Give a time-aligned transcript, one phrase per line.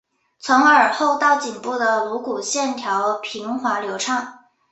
[0.39, 4.39] 从耳后到颈部的颅骨线条平滑流畅。